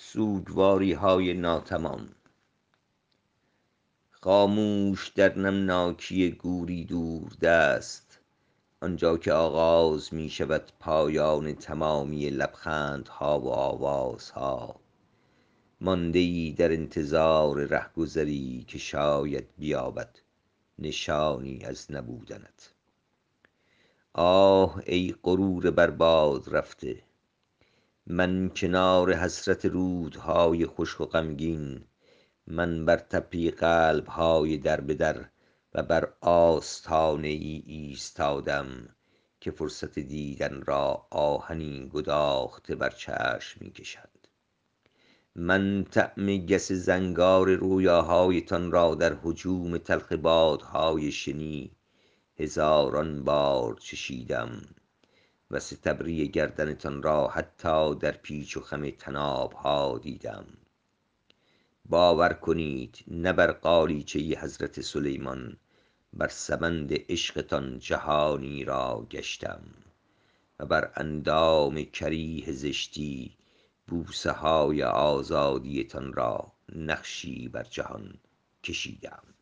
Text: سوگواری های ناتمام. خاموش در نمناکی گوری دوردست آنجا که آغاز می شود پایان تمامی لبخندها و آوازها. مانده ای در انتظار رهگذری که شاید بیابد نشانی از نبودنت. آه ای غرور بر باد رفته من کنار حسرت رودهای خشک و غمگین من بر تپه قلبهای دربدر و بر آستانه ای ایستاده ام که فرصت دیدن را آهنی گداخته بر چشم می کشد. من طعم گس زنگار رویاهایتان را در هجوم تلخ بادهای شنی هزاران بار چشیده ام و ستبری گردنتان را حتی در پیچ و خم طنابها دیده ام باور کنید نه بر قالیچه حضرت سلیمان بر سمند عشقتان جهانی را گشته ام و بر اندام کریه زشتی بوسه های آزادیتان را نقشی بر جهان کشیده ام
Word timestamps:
سوگواری 0.00 0.92
های 0.92 1.34
ناتمام. 1.34 2.08
خاموش 4.10 5.08
در 5.08 5.38
نمناکی 5.38 6.30
گوری 6.30 6.84
دوردست 6.84 8.18
آنجا 8.80 9.16
که 9.16 9.32
آغاز 9.32 10.14
می 10.14 10.30
شود 10.30 10.72
پایان 10.80 11.54
تمامی 11.54 12.30
لبخندها 12.30 13.40
و 13.40 13.48
آوازها. 13.48 14.80
مانده 15.80 16.18
ای 16.18 16.52
در 16.52 16.72
انتظار 16.72 17.64
رهگذری 17.64 18.64
که 18.68 18.78
شاید 18.78 19.48
بیابد 19.58 20.18
نشانی 20.78 21.64
از 21.64 21.92
نبودنت. 21.92 22.72
آه 24.12 24.82
ای 24.86 25.14
غرور 25.22 25.70
بر 25.70 25.90
باد 25.90 26.56
رفته 26.56 27.07
من 28.10 28.48
کنار 28.56 29.14
حسرت 29.14 29.66
رودهای 29.66 30.66
خشک 30.66 31.00
و 31.00 31.04
غمگین 31.04 31.84
من 32.46 32.84
بر 32.84 32.96
تپه 32.96 33.50
قلبهای 33.50 34.56
دربدر 34.56 35.24
و 35.74 35.82
بر 35.82 36.12
آستانه 36.20 37.28
ای 37.28 37.62
ایستاده 37.66 38.52
ام 38.52 38.88
که 39.40 39.50
فرصت 39.50 39.98
دیدن 39.98 40.62
را 40.66 41.06
آهنی 41.10 41.90
گداخته 41.94 42.74
بر 42.74 42.90
چشم 42.90 43.60
می 43.60 43.70
کشد. 43.70 44.18
من 45.34 45.84
طعم 45.84 46.36
گس 46.36 46.72
زنگار 46.72 47.54
رویاهایتان 47.54 48.70
را 48.70 48.94
در 48.94 49.16
هجوم 49.24 49.78
تلخ 49.78 50.12
بادهای 50.12 51.12
شنی 51.12 51.70
هزاران 52.36 53.24
بار 53.24 53.76
چشیده 53.80 54.38
ام 54.38 54.62
و 55.50 55.60
ستبری 55.60 56.28
گردنتان 56.28 57.02
را 57.02 57.28
حتی 57.28 57.94
در 57.94 58.12
پیچ 58.12 58.56
و 58.56 58.60
خم 58.60 58.90
طنابها 58.90 59.98
دیده 59.98 60.36
ام 60.36 60.46
باور 61.84 62.32
کنید 62.32 63.04
نه 63.06 63.32
بر 63.32 63.52
قالیچه 63.52 64.18
حضرت 64.18 64.80
سلیمان 64.80 65.56
بر 66.12 66.28
سمند 66.28 66.92
عشقتان 66.92 67.78
جهانی 67.78 68.64
را 68.64 69.06
گشته 69.10 69.50
ام 69.50 69.74
و 70.58 70.66
بر 70.66 70.92
اندام 70.96 71.82
کریه 71.82 72.52
زشتی 72.52 73.36
بوسه 73.86 74.30
های 74.30 74.82
آزادیتان 74.82 76.12
را 76.12 76.52
نقشی 76.74 77.48
بر 77.48 77.62
جهان 77.62 78.14
کشیده 78.62 79.14
ام 79.14 79.34